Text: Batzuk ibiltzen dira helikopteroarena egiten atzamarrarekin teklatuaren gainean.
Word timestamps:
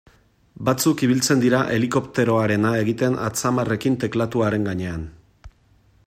Batzuk 0.69 1.01
ibiltzen 1.07 1.43
dira 1.43 1.59
helikopteroarena 1.75 2.71
egiten 2.85 3.19
atzamarrarekin 3.27 3.99
teklatuaren 4.05 4.69
gainean. 4.71 5.05